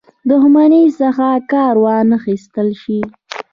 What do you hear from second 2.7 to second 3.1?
شي.